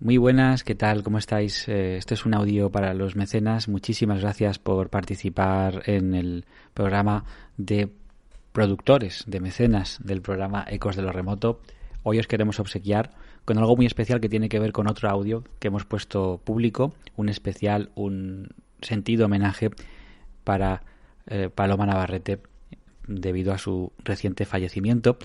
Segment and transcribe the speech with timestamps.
[0.00, 1.02] Muy buenas, ¿qué tal?
[1.02, 1.68] ¿Cómo estáis?
[1.68, 3.66] Este es un audio para los mecenas.
[3.66, 7.24] Muchísimas gracias por participar en el programa
[7.56, 7.90] de
[8.52, 11.60] productores, de mecenas del programa Ecos de lo Remoto.
[12.04, 13.10] Hoy os queremos obsequiar
[13.44, 16.94] con algo muy especial que tiene que ver con otro audio que hemos puesto público,
[17.16, 19.70] un especial, un sentido homenaje
[20.44, 20.84] para
[21.26, 22.38] eh, Paloma Navarrete
[23.08, 25.18] debido a su reciente fallecimiento.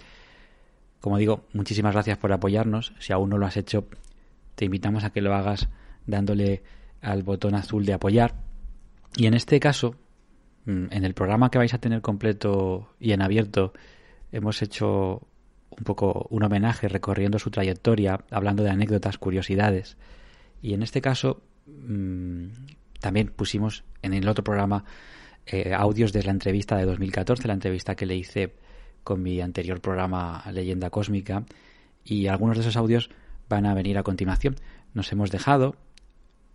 [0.99, 2.93] Como digo, muchísimas gracias por apoyarnos.
[2.97, 3.85] Si aún no lo has hecho,
[4.55, 5.69] te invitamos a que lo hagas
[6.05, 6.63] dándole
[7.01, 8.35] al botón azul de apoyar.
[9.15, 9.95] Y en este caso,
[10.65, 13.73] mm, en el programa que vais a tener completo y en abierto,
[14.31, 15.27] hemos hecho
[15.69, 19.97] un poco un homenaje recorriendo su trayectoria, hablando de anécdotas, curiosidades.
[20.61, 22.47] Y en este caso, mm,
[22.99, 24.85] también pusimos en el otro programa
[25.45, 28.53] eh, audios de la entrevista de 2014, la entrevista que le hice
[29.03, 31.43] con mi anterior programa Leyenda Cósmica.
[32.05, 33.09] Y algunos de esos audios
[33.49, 34.55] van a venir a continuación.
[34.93, 35.75] Nos hemos dejado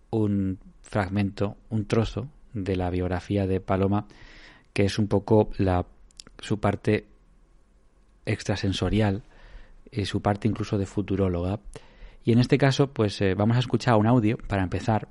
[0.09, 4.07] un fragmento, un trozo de la biografía de Paloma,
[4.73, 5.85] que es un poco la,
[6.39, 7.07] su parte
[8.25, 9.23] extrasensorial
[9.91, 11.59] y su parte incluso de futuróloga.
[12.23, 15.07] Y en este caso, pues eh, vamos a escuchar un audio para empezar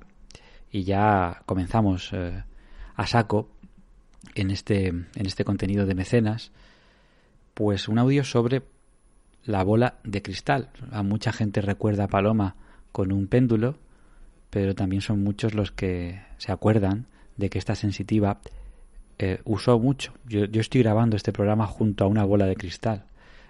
[0.71, 2.43] y ya comenzamos eh,
[2.95, 3.49] a saco
[4.35, 6.51] en este, en este contenido de mecenas,
[7.53, 8.61] pues un audio sobre
[9.49, 10.69] la bola de cristal.
[10.91, 12.55] A mucha gente recuerda a Paloma
[12.91, 13.77] con un péndulo,
[14.51, 18.41] pero también son muchos los que se acuerdan de que esta sensitiva
[19.17, 20.13] eh, usó mucho.
[20.27, 23.05] Yo, yo estoy grabando este programa junto a una bola de cristal.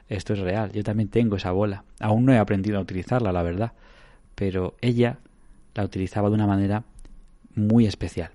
[0.08, 0.72] Esto es real.
[0.72, 1.84] Yo también tengo esa bola.
[2.00, 3.74] Aún no he aprendido a utilizarla, la verdad.
[4.36, 5.20] Pero ella
[5.76, 6.86] la utilizaba de una manera
[7.56, 8.32] muy especial.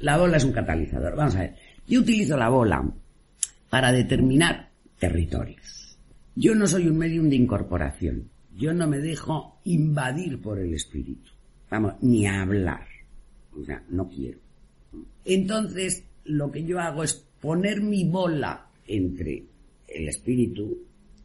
[0.00, 1.14] La bola es un catalizador.
[1.14, 1.54] Vamos a ver.
[1.86, 2.84] Yo utilizo la bola
[3.70, 5.96] para determinar territorios.
[6.34, 8.28] Yo no soy un medium de incorporación.
[8.56, 11.30] Yo no me dejo invadir por el espíritu.
[11.70, 12.86] Vamos, ni hablar.
[13.58, 14.38] O sea, no quiero.
[15.24, 19.44] Entonces, lo que yo hago es poner mi bola entre
[19.88, 20.78] el espíritu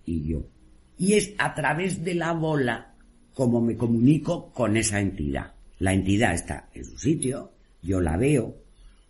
[0.05, 0.45] y yo.
[0.97, 2.93] Y es a través de la bola
[3.33, 5.53] como me comunico con esa entidad.
[5.79, 7.51] La entidad está en su sitio,
[7.81, 8.55] yo la veo,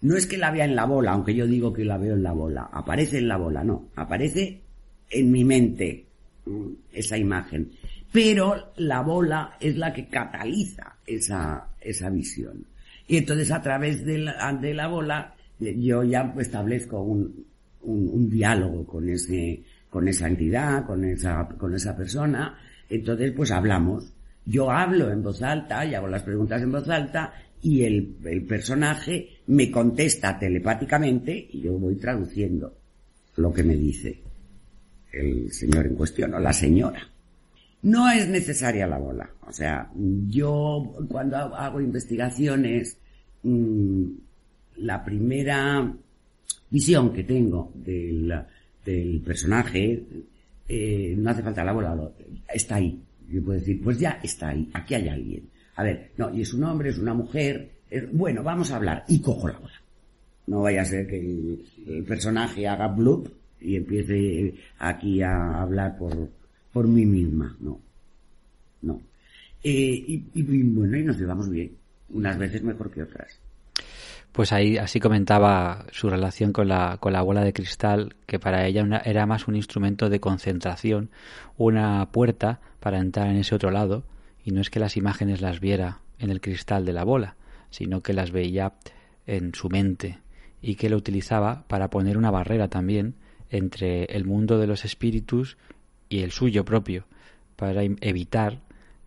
[0.06, 2.22] no es que la vea en la bola, aunque yo digo que la veo en
[2.22, 4.62] la bola, aparece en la bola, no, aparece
[5.10, 6.06] en mi mente
[6.46, 7.72] mm, esa imagen.
[8.12, 12.68] Pero la bola es la que cataliza esa, esa visión.
[13.08, 17.44] Y entonces a través de la, de la bola yo ya establezco un,
[17.82, 22.56] un, un, diálogo con ese, con esa entidad, con esa, con esa persona.
[22.88, 24.14] Entonces pues hablamos.
[24.46, 27.34] Yo hablo en voz alta y hago las preguntas en voz alta
[27.66, 32.78] y el, el, personaje me contesta telepáticamente y yo voy traduciendo
[33.38, 34.22] lo que me dice
[35.12, 37.09] el señor en cuestión o la señora.
[37.81, 39.28] No es necesaria la bola.
[39.48, 39.90] O sea,
[40.28, 43.00] yo cuando hago investigaciones,
[43.42, 44.09] mmm,
[44.78, 45.92] la primera
[46.70, 48.32] visión que tengo del,
[48.86, 50.03] del personaje,
[50.70, 52.12] eh, no hace falta la bola,
[52.53, 53.02] está ahí.
[53.28, 56.53] Yo puedo decir, pues ya está ahí, aquí hay alguien a ver, no, y es
[56.53, 57.72] un hombre, es una mujer,
[58.13, 59.81] bueno, vamos a hablar, y cojo la bola.
[60.47, 63.28] No vaya a ser que el, el personaje haga bloop
[63.59, 66.30] y empiece aquí a hablar por,
[66.72, 67.80] por mí misma, no,
[68.84, 69.02] no.
[69.64, 71.72] Eh, y, y, bueno, y nos llevamos bien,
[72.09, 73.40] unas veces mejor que otras.
[74.31, 78.68] Pues ahí así comentaba su relación con la, con la bola de cristal, que para
[78.68, 81.09] ella una, era más un instrumento de concentración,
[81.58, 84.03] una puerta para entrar en ese otro lado,
[84.46, 87.36] y no es que las imágenes las viera en el cristal de la bola,
[87.72, 88.74] sino que las veía
[89.26, 90.20] en su mente
[90.62, 93.16] y que lo utilizaba para poner una barrera también
[93.50, 95.58] entre el mundo de los espíritus
[96.09, 97.06] y el suyo propio,
[97.56, 98.59] para evitar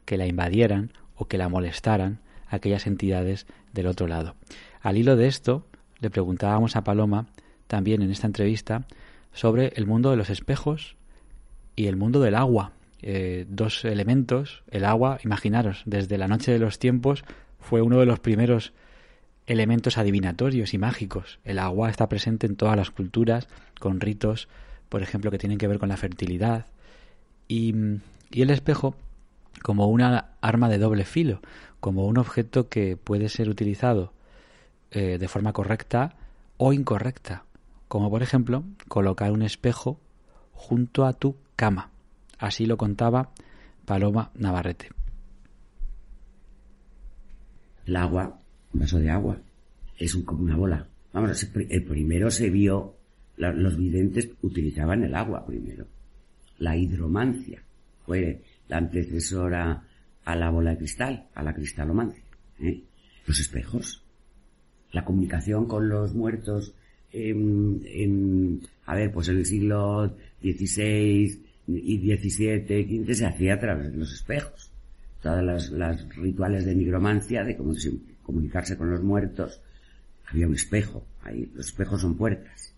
[0.05, 2.19] que la invadieran o que la molestaran
[2.49, 4.35] aquellas entidades del otro lado.
[4.81, 5.67] Al hilo de esto,
[6.01, 7.27] le preguntábamos a Paloma,
[7.69, 8.87] también en esta entrevista,
[9.33, 10.97] sobre el mundo de los espejos
[11.77, 16.59] y el mundo del agua, eh, dos elementos, el agua, imaginaros, desde la noche de
[16.59, 17.25] los tiempos
[17.61, 18.73] fue uno de los primeros
[19.47, 21.39] elementos adivinatorios y mágicos.
[21.45, 23.49] El agua está presente en todas las culturas,
[23.81, 24.49] con ritos,
[24.89, 26.67] por ejemplo, que tienen que ver con la fertilidad,
[27.49, 27.75] y,
[28.31, 28.95] el espejo
[29.63, 31.41] como una arma de doble filo,
[31.81, 34.13] como un objeto que puede ser utilizado
[34.91, 36.15] eh, de forma correcta
[36.59, 37.45] o incorrecta,
[37.89, 39.99] como por ejemplo colocar un espejo
[40.53, 41.91] junto a tu cama.
[42.39, 43.33] Así lo contaba
[43.85, 44.89] Paloma Navarrete.
[47.87, 48.41] El agua,
[48.73, 49.41] un vaso de agua,
[49.97, 50.87] es como una bola.
[51.13, 52.97] Vamos, el primero se vio,
[53.37, 55.87] los videntes utilizaban el agua primero.
[56.59, 57.63] La hidromancia
[58.05, 59.85] fue la antecesora
[60.25, 62.23] a la bola de cristal, a la cristalomancia.
[62.61, 62.83] ¿eh?
[63.27, 64.05] Los espejos.
[64.93, 66.75] La comunicación con los muertos
[67.11, 73.93] en, a ver, pues en el siglo XVI y XVII, XV se hacía a través
[73.93, 74.71] de los espejos.
[75.21, 77.75] Todas las, las rituales de nigromancia, de cómo
[78.23, 79.61] comunicarse con los muertos,
[80.27, 81.05] había un espejo.
[81.23, 82.73] Ahí, los espejos son puertas.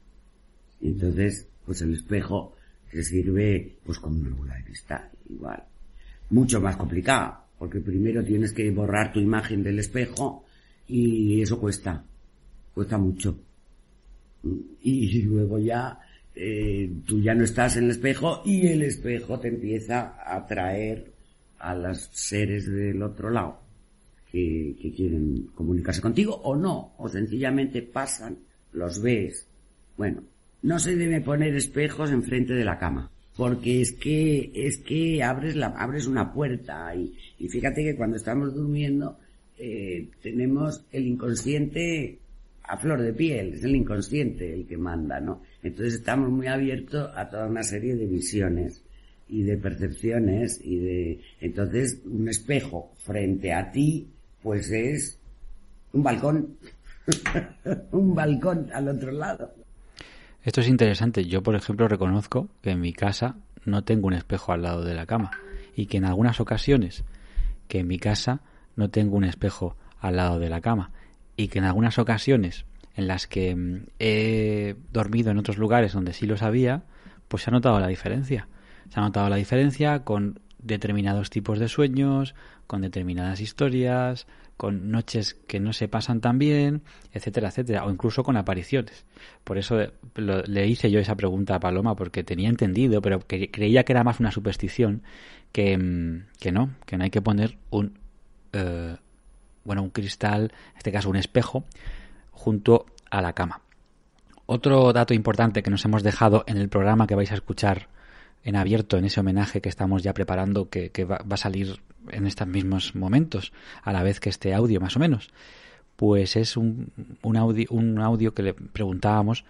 [0.81, 2.57] Y entonces, pues el espejo
[2.91, 5.63] se sirve, pues como una bola de cristal, igual.
[6.31, 10.45] Mucho más complicado, porque primero tienes que borrar tu imagen del espejo
[10.89, 12.05] y eso cuesta,
[12.75, 13.39] cuesta mucho.
[14.83, 16.01] Y luego ya,
[16.35, 21.12] eh, tú ya no estás en el espejo y el espejo te empieza a atraer
[21.59, 23.61] a los seres del otro lado
[24.31, 28.38] que, quieren comunicarse contigo o no, o sencillamente pasan,
[28.73, 29.47] los ves.
[29.97, 30.23] Bueno,
[30.62, 35.56] no se debe poner espejos enfrente de la cama, porque es que, es que abres
[35.56, 39.19] la, abres una puerta y, y fíjate que cuando estamos durmiendo,
[39.59, 42.19] eh, tenemos el inconsciente
[42.70, 45.43] a flor de piel, es el inconsciente el que manda, ¿no?
[45.61, 48.81] Entonces estamos muy abiertos a toda una serie de visiones
[49.28, 54.08] y de percepciones y de, entonces un espejo frente a ti
[54.40, 55.19] pues es
[55.93, 56.58] un balcón,
[57.90, 59.52] un balcón al otro lado.
[60.44, 61.26] Esto es interesante.
[61.26, 64.94] Yo, por ejemplo, reconozco que en mi casa no tengo un espejo al lado de
[64.94, 65.32] la cama
[65.75, 67.02] y que en algunas ocasiones
[67.67, 68.43] que en mi casa
[68.76, 70.93] no tengo un espejo al lado de la cama
[71.41, 76.13] y que en algunas ocasiones en las que mm, he dormido en otros lugares donde
[76.13, 76.83] sí lo sabía,
[77.29, 78.49] pues se ha notado la diferencia.
[78.91, 82.35] Se ha notado la diferencia con determinados tipos de sueños,
[82.67, 84.27] con determinadas historias,
[84.59, 86.83] con noches que no se pasan tan bien,
[87.13, 89.07] etcétera, etcétera, o incluso con apariciones.
[89.43, 89.79] Por eso
[90.17, 94.21] le hice yo esa pregunta a Paloma, porque tenía entendido, pero creía que era más
[94.21, 95.03] una superstición,
[95.53, 97.99] que, mm, que no, que no hay que poner un,
[98.53, 98.97] eh,
[99.65, 101.65] bueno, un cristal, en este caso un espejo,
[102.33, 103.61] junto a la cama.
[104.47, 107.89] Otro dato importante que nos hemos dejado en el programa que vais a escuchar
[108.43, 111.81] en abierto en ese homenaje que estamos ya preparando que, va, a salir
[112.11, 113.53] en estos mismos momentos,
[113.83, 115.31] a la vez que este audio más o menos.
[115.97, 116.91] Pues es un,
[117.23, 119.45] un, audio, un audio que le preguntábamos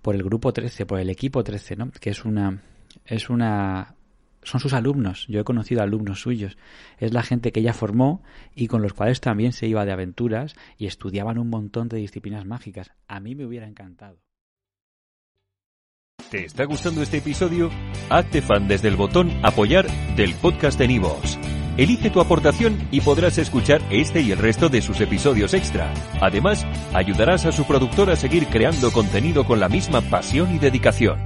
[0.00, 1.90] por el grupo 13, por el equipo 13, ¿no?
[1.90, 2.62] Que es una,
[3.04, 3.94] es una,
[4.48, 5.26] son sus alumnos.
[5.28, 6.56] Yo he conocido alumnos suyos.
[6.98, 8.22] Es la gente que ella formó
[8.54, 12.44] y con los cuales también se iba de aventuras y estudiaban un montón de disciplinas
[12.44, 12.92] mágicas.
[13.06, 14.18] A mí me hubiera encantado.
[16.30, 17.70] ¿Te está gustando este episodio?
[18.10, 21.38] Hazte fan desde el botón Apoyar del podcast de Nivos.
[21.78, 25.94] Elige tu aportación y podrás escuchar este y el resto de sus episodios extra.
[26.20, 31.18] Además, ayudarás a su productor a seguir creando contenido con la misma pasión y dedicación.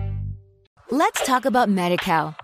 [0.90, 2.36] Let's talk about MediCal.